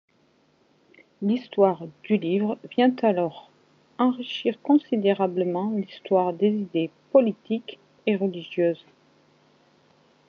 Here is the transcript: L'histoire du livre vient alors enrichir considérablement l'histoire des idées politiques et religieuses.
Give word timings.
L'histoire 1.21 1.83
du 2.05 2.17
livre 2.17 2.57
vient 2.75 2.91
alors 3.03 3.51
enrichir 3.99 4.59
considérablement 4.63 5.69
l'histoire 5.73 6.33
des 6.33 6.47
idées 6.49 6.89
politiques 7.11 7.77
et 8.07 8.15
religieuses. 8.15 8.83